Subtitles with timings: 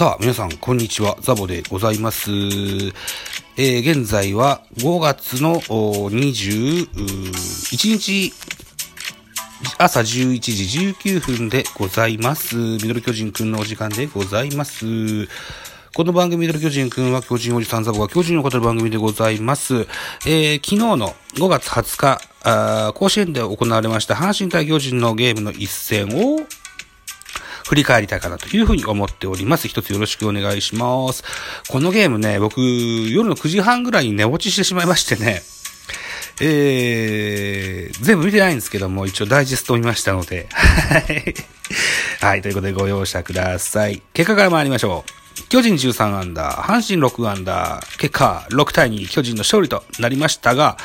[0.00, 1.18] さあ、皆さん、こんにちは。
[1.20, 2.30] ザボでございます。
[2.30, 6.88] えー、現在は5月の21
[7.98, 8.32] 日、
[9.76, 12.56] 朝11時19分でございます。
[12.56, 15.26] ミドル巨人くんのお時間でございます。
[15.94, 19.86] この番組、ミドル巨人くんは巨人おじさんザボが巨人を語る番組でございます。
[20.26, 26.40] えー、昨日の5月20日、あ甲子園で行われました阪神対巨人のゲームの一戦を
[27.70, 29.68] 振り返りたいかなというふうに思っております。
[29.68, 31.22] 一つよろしくお願いします。
[31.68, 35.40] このゲームね、僕、夜の9時半ぐらいに寝落ちしてしまいましてね、
[36.40, 41.34] えー、全部見てないんですけども、一応ダイジェストを見ましたので、はい。
[42.20, 44.02] はい、ということでご容赦ください。
[44.14, 45.19] 結果から参りましょう。
[45.48, 50.76] 巨人13アンダー、阪神6アンダー、結果6対2、巨人の勝利となりましたが、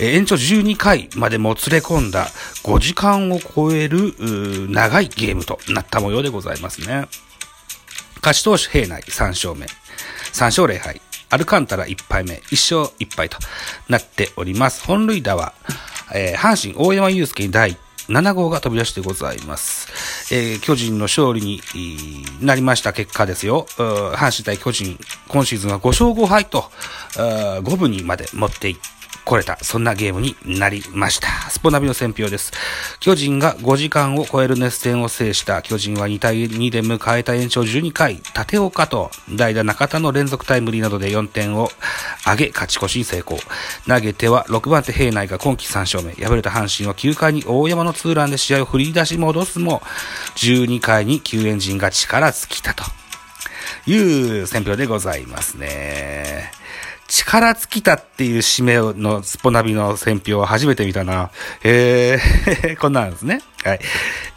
[0.00, 2.26] 延長12回までもつれ込んだ
[2.64, 4.14] 5時間を超える
[4.70, 7.06] 長いゲームとなった模様でございますね。
[8.16, 9.66] 勝ち投手平内3勝目、
[10.32, 11.00] 3勝0敗、
[11.30, 13.38] アルカンタラ1敗目、1勝1敗と
[13.88, 14.84] なっております。
[14.84, 15.54] 本塁打は、
[16.14, 17.76] えー阪神大山祐介に第
[18.08, 20.34] 7号が飛び出してございます。
[20.34, 23.66] えー巨人の勝利にえーなりました結果ですよ。
[23.76, 26.70] 阪神対巨人、今シーズンは5勝5敗と、
[27.14, 28.76] 5分にまで持っていっ
[29.24, 31.28] 来れた、そんなゲームになりました。
[31.48, 32.52] スポナビの選評です。
[32.98, 41.70] 巨人が5時間を超える熱戦を制した巨人は2対2で迎えた延長12回、立岡と代打中田の連続タイムリーなどで4点を
[42.26, 43.38] 上げ勝ち越しに成功。
[43.86, 46.14] 投げては6番手平内が今季3勝目。
[46.14, 49.82] 敗れた阪神は9回に大山のツーランで試合を振り出し戻すも、
[50.36, 52.84] 12回に救援陣が力尽きたと
[53.86, 56.50] いう選評でございますね。
[57.12, 61.30] 力尽きたっていう締めのスポナビの選評は初めて見たな。
[61.62, 63.42] えー、 こんなんですね。
[63.62, 63.80] はい。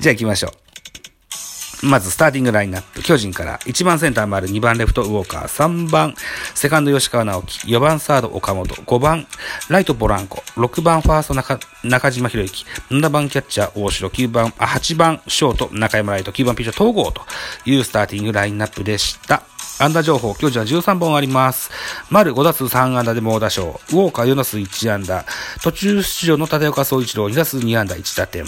[0.01, 1.87] じゃあ行きましょう。
[1.87, 3.01] まず、スターティングラインナップ。
[3.01, 6.15] 巨人から、1番センター丸、2番レフト、ウォーカー、3番、
[6.53, 9.25] セカンド、吉川直樹、4番、サード、岡本、5番、
[9.69, 17.21] ライト、ポランコ、6番、ファースト中、中島博之、7番、キャッチャー、大城、9番、あ、8番、ショート、中山ライト、9番、ピッチャー、東郷と
[17.65, 19.43] いうスターティングラインナップでした。
[19.77, 21.69] 安打情報、巨人は13本あります。
[22.09, 23.63] 丸5打数3安打で猛打賞。
[23.63, 25.25] ウォーカー4打数1安打。
[25.63, 28.45] 途中出場の立岡総一郎2打数2安打1打点。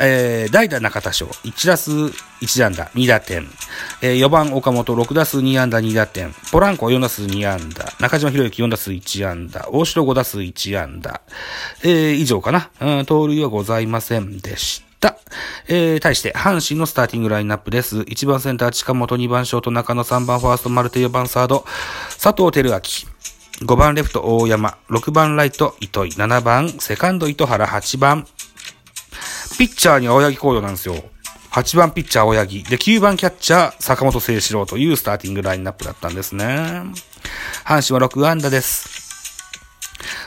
[0.00, 3.46] えー、代打中田翔、1打数1安打、2打点。
[4.00, 6.34] えー、4番岡本、6打数2安打、2打点。
[6.50, 7.92] ポランコ4打数2安打。
[8.00, 9.68] 中島博之4打数1安打。
[9.70, 11.20] 大城5打数1安打。
[11.82, 12.70] えー、以上かな。
[12.80, 14.91] うん、盗塁はございませんでした。
[15.02, 15.18] た
[15.68, 17.98] えー、対して、阪神のスターティングラインナップです。
[17.98, 21.64] 1番センター近本、2番ショート中野、3番ファーストマルテ、4番サード、
[22.22, 23.12] 佐藤輝明。
[23.66, 28.26] 5番レフト大山、6番ライト糸井、7番セカンド糸原、8番
[29.58, 30.96] ピッチャーに青柳コードなんですよ。
[31.52, 32.64] 8番ピッチャー青柳。
[32.64, 36.44] で、9番キャッチャー坂本誠志郎というスターティングラインナップだったんですね。
[37.64, 39.02] 阪神は6安打です。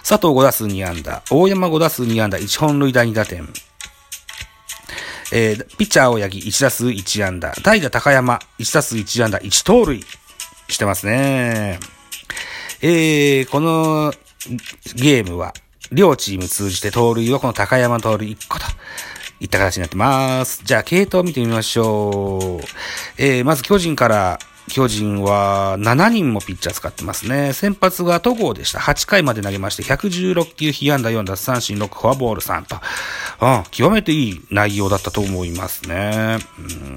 [0.08, 1.24] 佐藤5打数2安打。
[1.32, 2.38] 大山5打数2安打。
[2.38, 3.50] 1本塁打2打点。
[5.32, 7.54] えー、ピッチャー青柳1打数1安打。
[7.64, 9.40] 代打高山1打数1安打。
[9.40, 10.04] 1盗塁
[10.68, 11.80] してますね。
[12.82, 14.14] えー、この
[14.96, 15.54] ゲームは、
[15.92, 18.66] 両チーム通じて盗塁はこの高山盗塁1個と
[19.40, 20.62] いった形になってます。
[20.64, 22.66] じゃあ、系統を見てみましょう。
[23.18, 27.54] えー、まず巨人から、巨人は7人もピッチャー使ってますね。
[27.54, 28.80] 先発が戸郷でした。
[28.80, 32.78] 8回まで投げまして、116球、被安打4奪三振6、フォアボール3と。
[33.42, 36.40] うん、極めていい内容だったと思いますね。
[36.58, 36.96] うん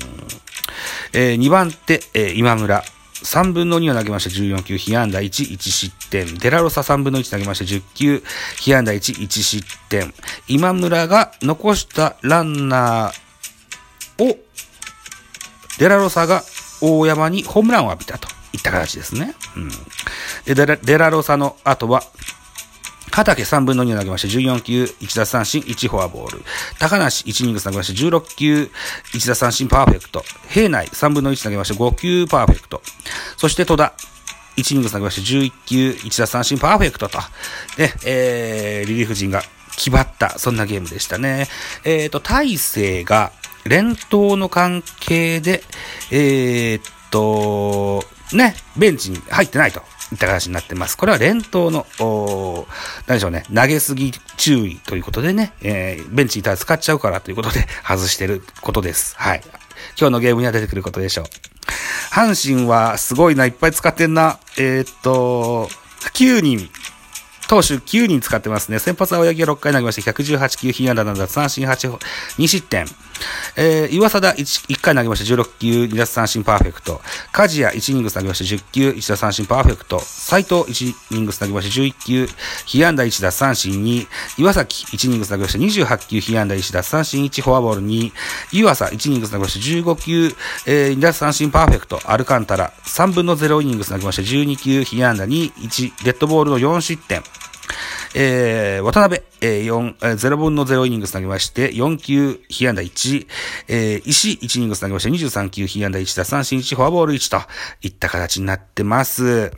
[1.13, 2.83] えー、2番手、えー今村。
[3.23, 6.39] 3分の2を投げまして14球、被安打1、1失点。
[6.39, 8.23] デラロサ3分の1投げまして10球、
[8.61, 10.15] 被安打1、1失点。
[10.47, 14.37] 今村が残したランナーを、
[15.79, 16.45] デラロサが
[16.81, 19.35] 大山にホームランを浴びたといった形ですね。
[19.57, 19.69] うん。
[20.45, 22.03] で、デラデラロサの後は、
[23.11, 26.43] 畑3分の2を投げまして14球、1打三振、1フォアボール。
[26.79, 28.71] 高梨1イニングス投げまして16球、
[29.13, 30.25] 1打三振パーフェクト。
[30.49, 32.81] 平内3分の1投げまして5球パーフェクト。
[33.37, 33.95] そして戸田、
[34.57, 37.19] 1イニングス投げまして11球、1打三振パーフェクトと。
[37.77, 39.43] で、えー、リリーフ陣が
[39.77, 41.49] 決まった、そんなゲームでしたね。
[41.85, 43.33] えーと、大勢が
[43.69, 45.63] 連投の関係で、
[46.11, 48.05] えーっと、
[48.37, 49.83] ね、ベンチに入ってないと。
[50.13, 50.97] いった形になってます。
[50.97, 51.87] これは連投の、
[53.07, 59.17] 何でしょうね、投げすぎ注意ということでね、えー、ベンチにいたら使っちゃうからということで外してることです。
[59.19, 59.43] はい。
[59.99, 61.25] 今日のゲームには出てくることでしょう。
[62.11, 64.39] 阪神はすごいな、いっぱい使ってんな。
[64.57, 65.69] えーっと、
[66.15, 66.71] 9人
[67.49, 68.79] 投手9人使ってますね。
[68.79, 71.99] 先発青柳が6回投げまして、118球、被安打7奪三振8、
[72.39, 72.85] 2失点。
[73.57, 77.01] えー、岩貞 1, 1回投げまして、16球、2奪三振パーフェクト。
[77.33, 79.99] 梶谷1イニングス投げまして、10球、1奪三振パーフェクト。
[79.99, 82.29] 斎藤1イニングス投げまして、11球、
[82.67, 84.07] 被安打1奪三振2。
[84.37, 88.13] 岩崎1イニングス投げまして、28球、被安打1奪三振1、フォアボール2。
[88.53, 90.37] 湯浅1イニングス投げまして、15球、
[90.67, 91.99] えー、2奪三振パーフェクト。
[92.05, 97.23] アルカンタラ3分の0イニングス投げまして、12球、被安打2、1、デッドボールの4失点。
[98.15, 103.27] えー、渡辺、えー、4、えー、0分の0イニングス投げまして、4球、被安打1、
[103.69, 107.47] えー、石、1イニングス投げまして、23球、被安打1打三振1、フォアボール1と
[107.83, 109.53] いった形になってます。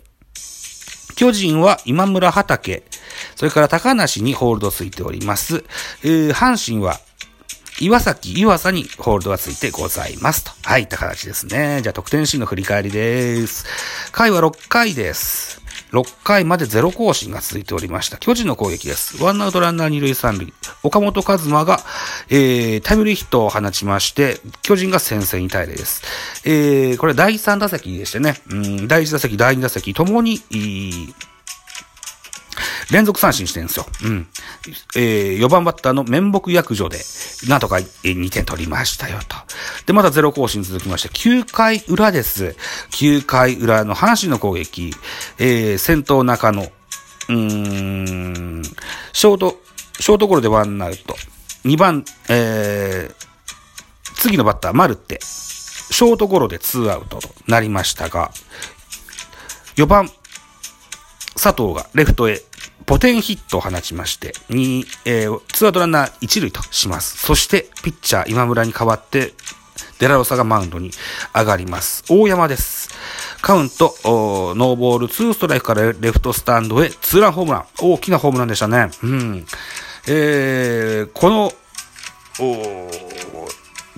[1.17, 2.83] 巨人は今村畑、
[3.37, 5.65] それから高梨にホールドついております。
[6.03, 6.99] えー、阪神は
[7.81, 10.51] 岩崎、岩佐にホールドがついてございますと。
[10.65, 11.81] はい、いった形ですね。
[11.83, 13.65] じゃあ、得点シーンの振り返りです。
[14.13, 15.63] 回は6回です。
[15.93, 18.17] 6回までゼロ更新が続いておりました。
[18.19, 19.23] 巨人の攻撃です。
[19.23, 20.53] ワンアウトランナー二塁三塁。
[20.83, 21.81] 岡本和真が、
[22.29, 26.03] えー、タイムリーヒットを放ちまして、巨人が先制に対例です。
[26.45, 30.41] えー、これ第3打席でしてね、うん、第1打席、第2打席ともに、
[32.91, 33.87] 連続三振してるんですよ。
[34.05, 34.27] うん。
[34.97, 36.99] えー、4番バッターの面目役所で、
[37.49, 39.37] なんとか2点取りましたよと。
[39.87, 42.57] で、またゼロ更新続きまして、9回裏です。
[42.93, 44.93] 9回裏の阪神の攻撃、
[45.39, 48.63] えー、先頭中野、うーん、
[49.13, 49.61] ショート、
[50.01, 51.17] ショートゴロでワンアウト。
[51.65, 58.33] 2番、えー、次のバッター、マルって、ショートゴロでツーアウトとなりましたが、
[59.77, 60.11] 4番、
[61.35, 62.43] 佐藤がレフトへ
[62.91, 67.19] ポテンヒットを放ちまして、に、えー、ツアウトランナー1塁とします。
[67.19, 69.33] そして、ピッチャー今村に代わって、
[70.01, 70.91] デラロサがマウンドに
[71.33, 72.03] 上がります。
[72.09, 72.89] 大山です。
[73.43, 77.67] カウント、ノーボール2ストライクからレフトスタンドへツーランホームラン。
[77.81, 78.91] 大きなホームランでしたね。
[79.05, 79.47] うん。
[80.09, 81.53] えー、この、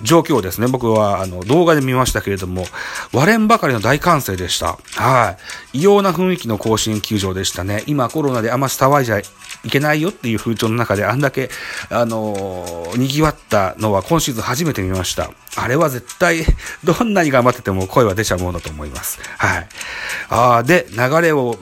[0.03, 0.67] 状況ですね。
[0.67, 2.65] 僕はあの動画で見ましたけれども、
[3.11, 4.77] 割れんばかりの大歓声でした。
[4.95, 5.37] は
[5.73, 5.79] い。
[5.79, 7.83] 異様な雰囲気の甲子園球場でしたね。
[7.87, 9.23] 今コロナであんま騒いじゃい
[9.71, 11.49] けないよっていう風潮の中であんだけ、
[11.89, 15.31] あのー、賑わったのは今シーズン初めて見ました。
[15.55, 16.45] あれは絶対、
[16.83, 19.19] どんなに頑張ってても声は出ちゃうものだと思います。
[19.37, 19.69] はい。
[20.29, 21.57] あで、流れを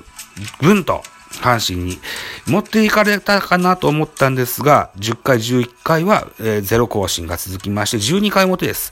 [0.61, 1.03] ぐんと
[1.39, 1.99] 阪神に
[2.47, 8.91] 持っていかれたかなと思ったんですが、10回、11回は、えー、ゼロ更新が続きまして、12回表です。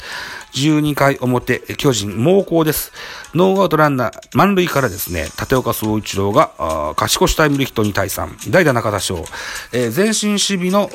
[0.54, 2.92] 12回表、巨人猛攻です。
[3.36, 9.24] ノーアウトランナー、満塁からですね、立岡総一郎が、あ勝ち越しタイムリーヒット2対3、代打中田翔、
[9.74, 10.90] えー、前進守備の、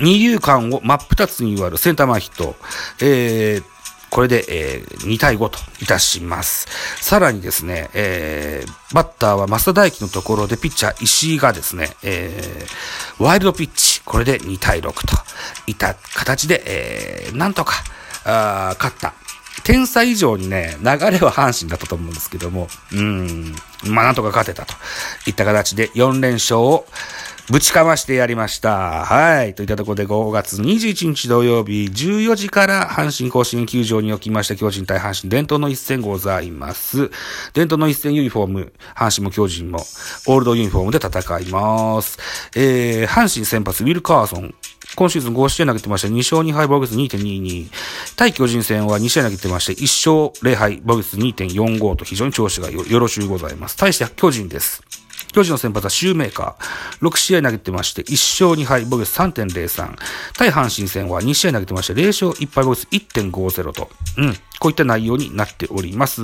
[0.00, 2.54] 二遊間を真っ二つに割るセンター前ヒット、
[3.00, 3.75] えー、
[4.16, 6.68] これで、えー、2対5といたします。
[7.02, 14.92] さらにですね、えー、バッターは増田大輝のところでピッチャー石井がですね、えー、ワイルドピッチ、これで2対6と
[15.66, 17.74] いった形で、えー、なんとか、
[18.24, 19.12] あ勝った。
[19.64, 23.54] 点差以上にね、流れは阪神だったと思うんですけども、うん、
[23.84, 24.72] まあなんとか勝てたと
[25.26, 26.86] いった形で4連勝を、
[27.48, 29.04] ぶちかましてやりました。
[29.04, 29.54] はい。
[29.54, 37.12] といったところで5月21日土曜日14時から阪神甲子園球場におきまして巨人対阪神伝統の一戦ございます。
[37.54, 42.18] 伝統の一戦ユニフォーム、阪神も巨人もオールドユニフォームで戦います。
[42.56, 44.52] えー、阪神先発ウィル・カーソン。
[44.96, 47.68] 今シーズン5試合投げてまして、2勝2敗防御率2.22。
[48.16, 53.76] 対巨人戦は2試合投げてまして、1勝0敗防御率2.45と非常に調子がよろしゅうございます。
[53.76, 54.82] 対して巨人です。
[55.36, 57.06] 巨人の先発はシューメーカー。
[57.06, 59.94] 6試合投げてまして、1勝2敗、防御率3.03。
[60.32, 63.90] 対阪神戦は2試合投げてまして、0勝1敗、防御率1.50と。
[64.16, 64.34] うん。
[64.58, 66.22] こういった内容になっております。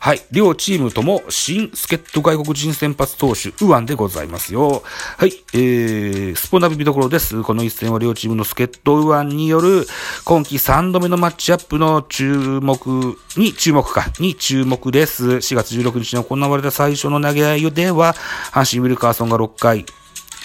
[0.00, 0.20] はい。
[0.30, 4.82] 両チームとも新助っ人外国人先発投手、ウアンでございますよ。
[5.16, 5.32] はい。
[5.52, 7.42] えー、スポナビ見どころです。
[7.42, 9.86] この一戦は両チームの助っ人ウアンによる
[10.24, 15.26] 今季3度目のマッチアップの注目に注目か、に注目です。
[15.26, 18.14] 4月16日に行われた最初の投げ合いでは、
[18.52, 19.84] 阪神ウィルカーソンが6回、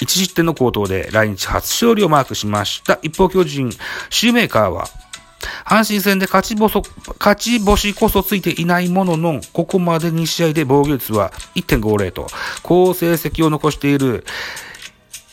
[0.01, 2.99] 1失点の高騰で来日初勝利をマークしました。
[3.01, 3.71] 一方巨人、
[4.09, 4.87] シューメーカーは、
[5.65, 6.81] 阪神戦で勝ち星
[7.19, 12.27] 勝ち星こそついていないものの、ここまで2試合で防御率は1.50と、
[12.61, 14.25] 好成績を残している、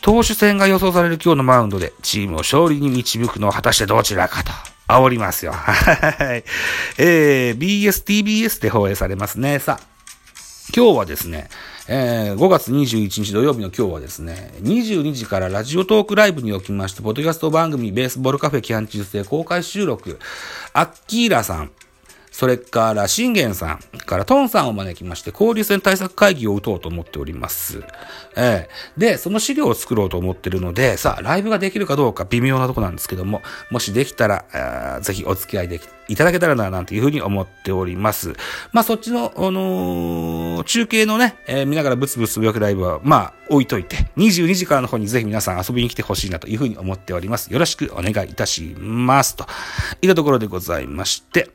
[0.01, 4.51] 投手戦が予想される今日のマウンドで、チームを勝利に導くのは果たしてどちらかと。
[4.89, 5.53] 煽りますよ。
[5.55, 6.45] はい。
[6.99, 9.59] えー、BS、TBS で放映されますね。
[9.59, 9.92] さあ、
[10.75, 11.51] 今日はですね、
[11.87, 20.19] えー、5月21日土曜日の今日はですね、22時からラジオトークライブにおきまして、ポッドキャスト番組ベースボールカフェキャン中世公開収録、
[20.73, 21.73] アッキーラさん、
[22.33, 27.85] それから、信玄さんからトンさんを招きまして、交流戦対策会議を打とうと思っております。
[28.37, 38.33] えー、で、その資料を作ろうと思ってるので、さあ、ライブができるかどうか微妙なとこなんですけども、もしできたら、ぜひお付き合いでき、いただけたらな、なんていうふうに思っております。
[38.73, 47.53] まあ、そっちの、あのー、中継のね、えー、見ながらブツブツつぶやくライブは、まあ、置いといて、22時からの方にぜひ皆さん遊びに来てほしいなというふうに思っております。
[47.53, 49.37] よろしくお願いいたします。
[49.37, 49.47] と
[50.01, 51.51] いったところでございまして、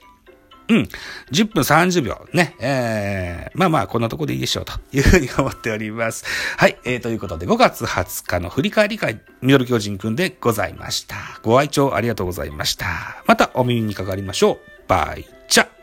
[0.69, 0.89] うん。
[1.31, 2.27] 10分30秒。
[2.33, 2.55] ね。
[2.59, 4.65] えー、まあまあ、こんなとこでいいでしょう。
[4.65, 6.25] というふうに思っております。
[6.57, 6.77] はい。
[6.83, 11.15] えー、ということで、5月20日の振り返り会、ミドル巨人くんでございました。
[11.41, 13.23] ご愛聴ありがとうございました。
[13.25, 14.59] またお耳にかかりましょう。
[14.87, 15.76] バイチャ。